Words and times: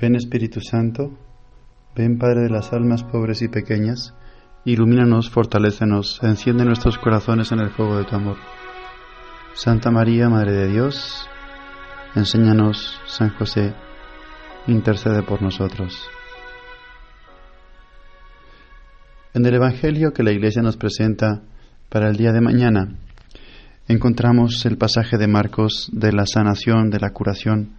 Ven 0.00 0.14
Espíritu 0.14 0.60
Santo, 0.60 1.10
ven 1.96 2.18
Padre 2.18 2.42
de 2.42 2.50
las 2.50 2.72
almas 2.72 3.02
pobres 3.02 3.42
y 3.42 3.48
pequeñas, 3.48 4.14
ilumínanos, 4.64 5.28
fortalécenos, 5.28 6.20
enciende 6.22 6.64
nuestros 6.64 6.98
corazones 6.98 7.50
en 7.50 7.58
el 7.58 7.70
fuego 7.70 7.98
de 7.98 8.04
tu 8.04 8.14
amor. 8.14 8.36
Santa 9.54 9.90
María, 9.90 10.28
Madre 10.28 10.52
de 10.52 10.68
Dios, 10.68 11.28
enséñanos, 12.14 13.00
San 13.06 13.30
José, 13.30 13.74
intercede 14.68 15.24
por 15.24 15.42
nosotros. 15.42 16.08
En 19.34 19.44
el 19.44 19.54
Evangelio 19.54 20.12
que 20.12 20.22
la 20.22 20.30
Iglesia 20.30 20.62
nos 20.62 20.76
presenta 20.76 21.42
para 21.88 22.08
el 22.08 22.16
día 22.16 22.30
de 22.30 22.40
mañana, 22.40 22.94
encontramos 23.88 24.64
el 24.64 24.78
pasaje 24.78 25.18
de 25.18 25.26
Marcos 25.26 25.90
de 25.92 26.12
la 26.12 26.24
sanación, 26.24 26.88
de 26.88 27.00
la 27.00 27.10
curación 27.10 27.72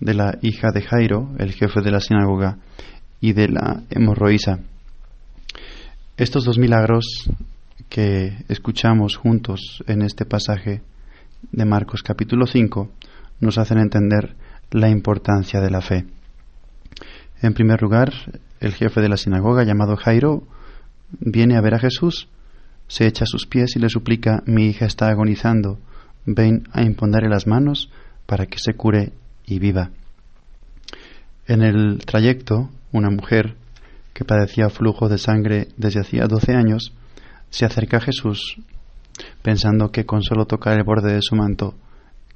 de 0.00 0.14
la 0.14 0.38
hija 0.42 0.70
de 0.72 0.82
Jairo, 0.82 1.30
el 1.38 1.52
jefe 1.52 1.80
de 1.82 1.90
la 1.90 2.00
sinagoga, 2.00 2.58
y 3.20 3.34
de 3.34 3.48
la 3.48 3.82
hemorroísa. 3.90 4.60
Estos 6.16 6.44
dos 6.44 6.58
milagros 6.58 7.28
que 7.88 8.44
escuchamos 8.48 9.16
juntos 9.16 9.84
en 9.86 10.02
este 10.02 10.24
pasaje 10.24 10.82
de 11.52 11.64
Marcos 11.64 12.02
capítulo 12.02 12.46
5 12.46 12.90
nos 13.40 13.58
hacen 13.58 13.78
entender 13.78 14.36
la 14.70 14.88
importancia 14.88 15.60
de 15.60 15.70
la 15.70 15.80
fe. 15.80 16.06
En 17.42 17.54
primer 17.54 17.82
lugar, 17.82 18.12
el 18.60 18.72
jefe 18.74 19.00
de 19.00 19.08
la 19.08 19.16
sinagoga 19.16 19.64
llamado 19.64 19.96
Jairo 19.96 20.44
viene 21.18 21.56
a 21.56 21.60
ver 21.60 21.74
a 21.74 21.78
Jesús, 21.78 22.28
se 22.86 23.06
echa 23.06 23.24
a 23.24 23.26
sus 23.26 23.46
pies 23.46 23.76
y 23.76 23.78
le 23.78 23.88
suplica, 23.88 24.42
mi 24.46 24.66
hija 24.66 24.84
está 24.84 25.08
agonizando, 25.08 25.78
ven 26.26 26.68
a 26.72 26.82
imponerle 26.82 27.28
las 27.28 27.46
manos 27.46 27.90
para 28.26 28.46
que 28.46 28.58
se 28.58 28.74
cure 28.74 29.12
y 29.46 29.58
viva. 29.58 29.90
En 31.50 31.62
el 31.62 31.98
trayecto, 32.06 32.70
una 32.92 33.10
mujer 33.10 33.56
que 34.12 34.24
padecía 34.24 34.70
flujo 34.70 35.08
de 35.08 35.18
sangre 35.18 35.66
desde 35.76 35.98
hacía 35.98 36.28
doce 36.28 36.54
años 36.54 36.94
se 37.50 37.66
acerca 37.66 37.96
a 37.96 38.00
Jesús 38.00 38.60
pensando 39.42 39.90
que 39.90 40.06
con 40.06 40.22
solo 40.22 40.46
tocar 40.46 40.78
el 40.78 40.84
borde 40.84 41.12
de 41.12 41.22
su 41.22 41.34
manto 41.34 41.74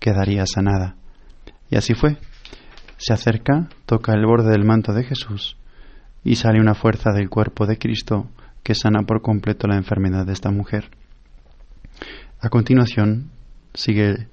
quedaría 0.00 0.46
sanada. 0.46 0.96
Y 1.70 1.76
así 1.76 1.94
fue. 1.94 2.16
Se 2.96 3.12
acerca, 3.12 3.68
toca 3.86 4.14
el 4.14 4.26
borde 4.26 4.50
del 4.50 4.64
manto 4.64 4.92
de 4.92 5.04
Jesús 5.04 5.56
y 6.24 6.34
sale 6.34 6.60
una 6.60 6.74
fuerza 6.74 7.12
del 7.12 7.30
cuerpo 7.30 7.66
de 7.66 7.78
Cristo 7.78 8.28
que 8.64 8.74
sana 8.74 9.04
por 9.04 9.22
completo 9.22 9.68
la 9.68 9.76
enfermedad 9.76 10.26
de 10.26 10.32
esta 10.32 10.50
mujer. 10.50 10.90
A 12.40 12.48
continuación 12.48 13.30
sigue 13.74 14.26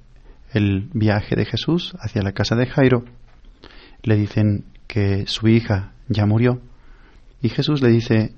el 0.52 0.90
viaje 0.92 1.36
de 1.36 1.44
Jesús 1.44 1.94
hacia 2.00 2.22
la 2.22 2.32
casa 2.32 2.56
de 2.56 2.66
Jairo. 2.66 3.04
Le 4.02 4.16
dicen 4.16 4.71
que 4.92 5.26
su 5.26 5.48
hija 5.48 5.94
ya 6.08 6.26
murió 6.26 6.60
y 7.40 7.48
Jesús 7.48 7.80
le 7.80 7.88
dice, 7.88 8.34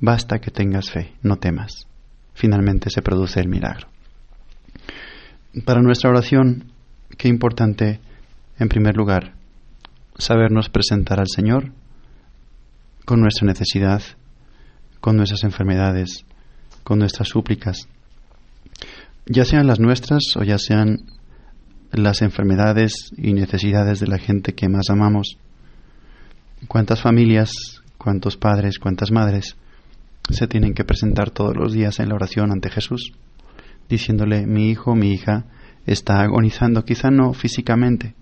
basta 0.00 0.38
que 0.38 0.50
tengas 0.50 0.90
fe, 0.90 1.14
no 1.22 1.36
temas. 1.36 1.86
Finalmente 2.34 2.90
se 2.90 3.00
produce 3.00 3.40
el 3.40 3.48
milagro. 3.48 3.88
Para 5.64 5.80
nuestra 5.80 6.10
oración, 6.10 6.74
qué 7.16 7.28
importante, 7.28 8.00
en 8.58 8.68
primer 8.68 8.98
lugar, 8.98 9.32
sabernos 10.18 10.68
presentar 10.68 11.20
al 11.20 11.28
Señor 11.34 11.72
con 13.06 13.22
nuestra 13.22 13.46
necesidad, 13.46 14.02
con 15.00 15.16
nuestras 15.16 15.42
enfermedades, 15.42 16.26
con 16.84 16.98
nuestras 16.98 17.28
súplicas, 17.28 17.88
ya 19.24 19.46
sean 19.46 19.66
las 19.66 19.80
nuestras 19.80 20.36
o 20.36 20.42
ya 20.42 20.58
sean 20.58 20.98
las 21.92 22.20
enfermedades 22.20 23.10
y 23.16 23.32
necesidades 23.32 24.00
de 24.00 24.08
la 24.08 24.18
gente 24.18 24.52
que 24.52 24.68
más 24.68 24.90
amamos. 24.90 25.38
¿Cuántas 26.68 27.02
familias, 27.02 27.50
cuántos 27.98 28.36
padres, 28.36 28.78
cuántas 28.78 29.10
madres 29.10 29.56
se 30.30 30.46
tienen 30.46 30.74
que 30.74 30.84
presentar 30.84 31.30
todos 31.30 31.56
los 31.56 31.72
días 31.72 31.98
en 31.98 32.08
la 32.08 32.14
oración 32.14 32.52
ante 32.52 32.70
Jesús, 32.70 33.12
diciéndole, 33.88 34.46
mi 34.46 34.70
hijo, 34.70 34.94
mi 34.94 35.12
hija 35.12 35.44
está 35.86 36.20
agonizando, 36.20 36.84
quizá 36.84 37.10
no 37.10 37.32
físicamente, 37.32 38.14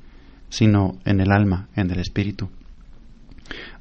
sino 0.49 0.99
en 1.05 1.21
el 1.21 1.31
alma, 1.31 1.69
en 1.77 1.91
el 1.91 2.01
espíritu? 2.01 2.49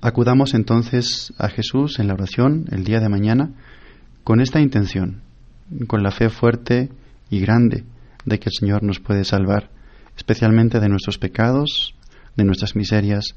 Acudamos 0.02 0.54
entonces 0.54 1.34
a 1.38 1.48
Jesús 1.50 2.00
en 2.00 2.08
la 2.08 2.14
oración 2.14 2.66
el 2.72 2.84
día 2.84 3.00
de 3.00 3.10
mañana 3.10 3.52
con 4.26 4.42
esta 4.42 4.60
intención, 4.60 5.22
con 5.88 6.04
la 6.04 6.12
fe 6.12 6.30
fuerte 6.30 6.90
y 7.30 7.40
grande 7.40 7.86
de 8.26 8.40
que 8.40 8.50
el 8.50 8.56
Señor 8.60 8.84
nos 8.84 9.00
puede 9.00 9.24
salvar, 9.24 9.70
especialmente 10.18 10.80
de 10.80 10.90
nuestros 10.90 11.18
pecados, 11.18 11.96
de 12.36 12.44
nuestras 12.44 12.76
miserias, 12.76 13.36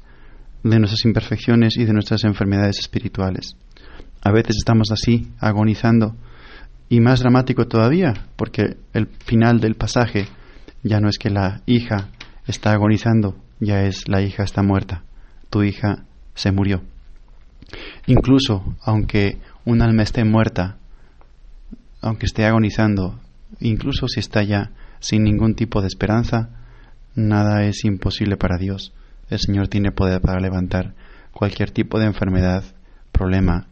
de 0.63 0.79
nuestras 0.79 1.05
imperfecciones 1.05 1.77
y 1.77 1.85
de 1.85 1.93
nuestras 1.93 2.23
enfermedades 2.23 2.79
espirituales. 2.79 3.55
A 4.21 4.31
veces 4.31 4.55
estamos 4.57 4.91
así, 4.91 5.27
agonizando, 5.39 6.15
y 6.89 7.01
más 7.01 7.19
dramático 7.19 7.67
todavía, 7.67 8.13
porque 8.35 8.77
el 8.93 9.07
final 9.07 9.59
del 9.59 9.75
pasaje 9.75 10.27
ya 10.83 10.99
no 10.99 11.09
es 11.09 11.17
que 11.17 11.29
la 11.29 11.61
hija 11.65 12.09
está 12.47 12.71
agonizando, 12.71 13.35
ya 13.59 13.83
es 13.83 14.07
la 14.07 14.21
hija 14.21 14.43
está 14.43 14.63
muerta, 14.63 15.03
tu 15.49 15.63
hija 15.63 16.05
se 16.35 16.51
murió. 16.51 16.83
Incluso 18.05 18.75
aunque 18.83 19.39
un 19.65 19.81
alma 19.81 20.03
esté 20.03 20.23
muerta, 20.23 20.77
aunque 22.01 22.25
esté 22.25 22.45
agonizando, 22.45 23.19
incluso 23.59 24.07
si 24.07 24.19
está 24.19 24.43
ya 24.43 24.71
sin 24.99 25.23
ningún 25.23 25.55
tipo 25.55 25.81
de 25.81 25.87
esperanza, 25.87 26.49
nada 27.15 27.65
es 27.65 27.83
imposible 27.85 28.37
para 28.37 28.57
Dios. 28.57 28.93
El 29.33 29.39
Señor 29.39 29.67
tiene 29.67 29.91
poder 29.91 30.21
para 30.21 30.39
levantar 30.39 30.93
cualquier 31.31 31.71
tipo 31.71 31.97
de 31.97 32.05
enfermedad, 32.05 32.63
problema, 33.11 33.65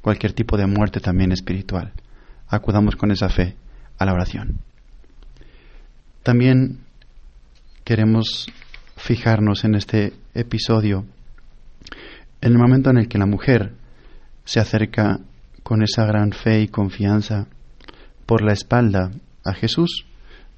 cualquier 0.00 0.32
tipo 0.32 0.56
de 0.56 0.66
muerte 0.66 1.00
también 1.00 1.32
espiritual. 1.32 1.92
Acudamos 2.48 2.96
con 2.96 3.10
esa 3.10 3.28
fe 3.28 3.54
a 3.98 4.06
la 4.06 4.14
oración. 4.14 4.60
También 6.22 6.78
queremos 7.84 8.46
fijarnos 8.96 9.64
en 9.64 9.74
este 9.74 10.14
episodio, 10.32 11.04
en 12.40 12.52
el 12.52 12.58
momento 12.58 12.88
en 12.88 12.96
el 12.96 13.08
que 13.08 13.18
la 13.18 13.26
mujer 13.26 13.74
se 14.46 14.60
acerca 14.60 15.20
con 15.62 15.82
esa 15.82 16.06
gran 16.06 16.32
fe 16.32 16.62
y 16.62 16.68
confianza 16.68 17.48
por 18.24 18.40
la 18.40 18.54
espalda 18.54 19.10
a 19.44 19.52
Jesús, 19.52 20.06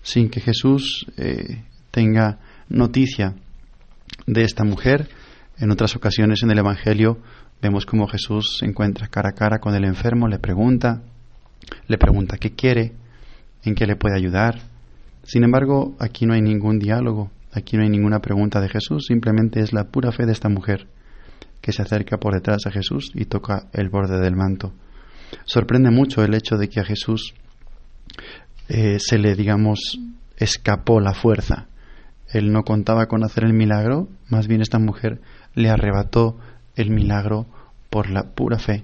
sin 0.00 0.30
que 0.30 0.40
Jesús 0.40 1.06
eh, 1.16 1.64
tenga 1.90 2.38
noticia 2.68 3.34
de 4.26 4.42
esta 4.42 4.64
mujer. 4.64 5.08
En 5.58 5.70
otras 5.70 5.96
ocasiones 5.96 6.42
en 6.42 6.50
el 6.50 6.58
Evangelio 6.58 7.18
vemos 7.62 7.86
cómo 7.86 8.06
Jesús 8.06 8.56
se 8.58 8.66
encuentra 8.66 9.08
cara 9.08 9.30
a 9.30 9.34
cara 9.34 9.58
con 9.58 9.74
el 9.74 9.84
enfermo, 9.84 10.28
le 10.28 10.38
pregunta, 10.38 11.02
le 11.86 11.98
pregunta 11.98 12.38
qué 12.38 12.50
quiere, 12.50 12.92
en 13.62 13.74
qué 13.74 13.86
le 13.86 13.96
puede 13.96 14.16
ayudar. 14.16 14.60
Sin 15.22 15.44
embargo, 15.44 15.96
aquí 15.98 16.26
no 16.26 16.34
hay 16.34 16.42
ningún 16.42 16.78
diálogo, 16.78 17.30
aquí 17.52 17.76
no 17.76 17.82
hay 17.82 17.88
ninguna 17.88 18.20
pregunta 18.20 18.60
de 18.60 18.68
Jesús, 18.68 19.06
simplemente 19.06 19.60
es 19.60 19.72
la 19.72 19.84
pura 19.84 20.12
fe 20.12 20.26
de 20.26 20.32
esta 20.32 20.48
mujer 20.48 20.86
que 21.64 21.72
se 21.72 21.80
acerca 21.80 22.18
por 22.18 22.34
detrás 22.34 22.66
a 22.66 22.70
Jesús 22.70 23.10
y 23.14 23.24
toca 23.24 23.68
el 23.72 23.88
borde 23.88 24.20
del 24.20 24.36
manto. 24.36 24.74
Sorprende 25.46 25.90
mucho 25.90 26.22
el 26.22 26.34
hecho 26.34 26.56
de 26.56 26.68
que 26.68 26.80
a 26.80 26.84
Jesús 26.84 27.32
eh, 28.68 28.98
se 28.98 29.16
le, 29.16 29.34
digamos, 29.34 29.98
escapó 30.36 31.00
la 31.00 31.14
fuerza. 31.14 31.68
Él 32.34 32.50
no 32.50 32.64
contaba 32.64 33.06
con 33.06 33.22
hacer 33.22 33.44
el 33.44 33.52
milagro, 33.52 34.08
más 34.28 34.48
bien 34.48 34.60
esta 34.60 34.80
mujer 34.80 35.20
le 35.54 35.70
arrebató 35.70 36.36
el 36.74 36.90
milagro 36.90 37.46
por 37.90 38.10
la 38.10 38.24
pura 38.34 38.58
fe. 38.58 38.82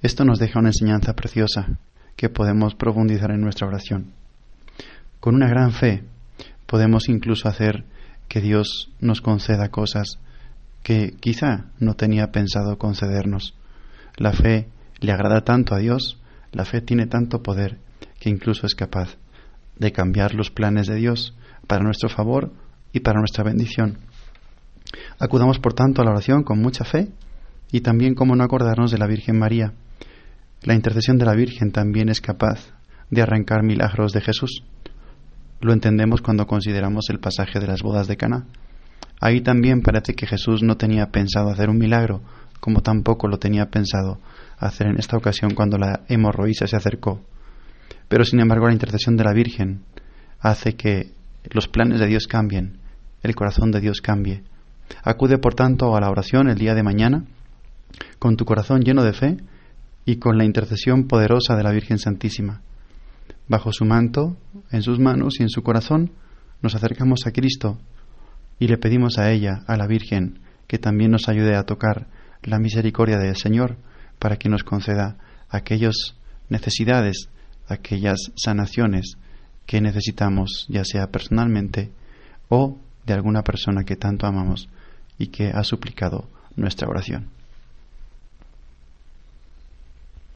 Esto 0.00 0.24
nos 0.24 0.38
deja 0.38 0.58
una 0.58 0.70
enseñanza 0.70 1.14
preciosa 1.14 1.78
que 2.16 2.30
podemos 2.30 2.74
profundizar 2.74 3.30
en 3.30 3.42
nuestra 3.42 3.66
oración. 3.66 4.12
Con 5.20 5.34
una 5.34 5.48
gran 5.48 5.72
fe 5.72 6.02
podemos 6.64 7.10
incluso 7.10 7.46
hacer 7.46 7.84
que 8.26 8.40
Dios 8.40 8.90
nos 9.00 9.20
conceda 9.20 9.68
cosas 9.68 10.18
que 10.82 11.14
quizá 11.20 11.66
no 11.78 11.92
tenía 11.92 12.32
pensado 12.32 12.78
concedernos. 12.78 13.54
La 14.16 14.32
fe 14.32 14.66
le 15.00 15.12
agrada 15.12 15.42
tanto 15.42 15.74
a 15.74 15.78
Dios, 15.78 16.18
la 16.52 16.64
fe 16.64 16.80
tiene 16.80 17.06
tanto 17.06 17.42
poder 17.42 17.76
que 18.18 18.30
incluso 18.30 18.66
es 18.66 18.74
capaz 18.74 19.18
de 19.76 19.92
cambiar 19.92 20.34
los 20.34 20.50
planes 20.50 20.86
de 20.86 20.94
Dios 20.94 21.34
para 21.66 21.84
nuestro 21.84 22.08
favor 22.08 22.50
y 22.92 23.00
para 23.00 23.20
nuestra 23.20 23.44
bendición. 23.44 23.98
Acudamos, 25.18 25.58
por 25.58 25.74
tanto, 25.74 26.02
a 26.02 26.04
la 26.04 26.12
oración 26.12 26.42
con 26.42 26.60
mucha 26.60 26.84
fe 26.84 27.08
y 27.70 27.80
también 27.80 28.14
como 28.14 28.34
no 28.34 28.44
acordarnos 28.44 28.90
de 28.90 28.98
la 28.98 29.06
Virgen 29.06 29.38
María. 29.38 29.74
La 30.62 30.74
intercesión 30.74 31.18
de 31.18 31.26
la 31.26 31.34
Virgen 31.34 31.70
también 31.72 32.08
es 32.08 32.20
capaz 32.20 32.72
de 33.10 33.22
arrancar 33.22 33.62
milagros 33.62 34.12
de 34.12 34.20
Jesús. 34.20 34.62
Lo 35.60 35.72
entendemos 35.72 36.20
cuando 36.20 36.46
consideramos 36.46 37.10
el 37.10 37.20
pasaje 37.20 37.58
de 37.58 37.66
las 37.66 37.82
bodas 37.82 38.06
de 38.06 38.16
Cana. 38.16 38.46
Ahí 39.20 39.40
también 39.40 39.82
parece 39.82 40.14
que 40.14 40.26
Jesús 40.26 40.62
no 40.62 40.76
tenía 40.76 41.06
pensado 41.06 41.50
hacer 41.50 41.68
un 41.68 41.78
milagro, 41.78 42.22
como 42.60 42.80
tampoco 42.80 43.28
lo 43.28 43.38
tenía 43.38 43.66
pensado 43.66 44.20
hacer 44.58 44.88
en 44.88 44.98
esta 44.98 45.16
ocasión 45.16 45.54
cuando 45.54 45.78
la 45.78 46.00
hemorroísa 46.08 46.66
se 46.66 46.76
acercó. 46.76 47.20
Pero 48.08 48.24
sin 48.24 48.40
embargo 48.40 48.66
la 48.66 48.72
intercesión 48.72 49.16
de 49.16 49.24
la 49.24 49.32
Virgen 49.32 49.82
hace 50.40 50.74
que 50.74 51.12
los 51.50 51.68
planes 51.68 52.00
de 52.00 52.06
Dios 52.06 52.26
cambien, 52.26 52.77
el 53.22 53.34
corazón 53.34 53.70
de 53.70 53.80
Dios 53.80 54.00
cambie, 54.00 54.42
Acude, 55.02 55.38
por 55.38 55.54
tanto, 55.54 55.96
a 55.96 56.00
la 56.00 56.10
oración 56.10 56.48
el 56.48 56.58
día 56.58 56.74
de 56.74 56.82
mañana 56.82 57.24
con 58.18 58.36
tu 58.36 58.44
corazón 58.44 58.82
lleno 58.82 59.02
de 59.02 59.12
fe 59.12 59.36
y 60.04 60.16
con 60.16 60.38
la 60.38 60.44
intercesión 60.44 61.06
poderosa 61.06 61.56
de 61.56 61.62
la 61.62 61.72
Virgen 61.72 61.98
Santísima. 61.98 62.62
Bajo 63.46 63.72
su 63.72 63.84
manto, 63.84 64.36
en 64.70 64.82
sus 64.82 64.98
manos 64.98 65.40
y 65.40 65.42
en 65.42 65.50
su 65.50 65.62
corazón, 65.62 66.12
nos 66.62 66.74
acercamos 66.74 67.26
a 67.26 67.32
Cristo 67.32 67.78
y 68.58 68.68
le 68.68 68.78
pedimos 68.78 69.18
a 69.18 69.30
ella, 69.30 69.62
a 69.66 69.76
la 69.76 69.86
Virgen, 69.86 70.40
que 70.66 70.78
también 70.78 71.10
nos 71.10 71.28
ayude 71.28 71.56
a 71.56 71.64
tocar 71.64 72.08
la 72.42 72.58
misericordia 72.58 73.18
del 73.18 73.36
Señor 73.36 73.76
para 74.18 74.36
que 74.36 74.48
nos 74.48 74.64
conceda 74.64 75.16
aquellas 75.48 76.16
necesidades, 76.48 77.30
aquellas 77.66 78.18
sanaciones 78.36 79.16
que 79.66 79.80
necesitamos, 79.80 80.66
ya 80.68 80.84
sea 80.84 81.10
personalmente 81.10 81.92
o 82.48 82.78
de 83.08 83.14
alguna 83.14 83.42
persona 83.42 83.84
que 83.84 83.96
tanto 83.96 84.26
amamos 84.26 84.68
y 85.18 85.28
que 85.28 85.48
ha 85.48 85.64
suplicado 85.64 86.28
nuestra 86.56 86.88
oración. 86.88 87.37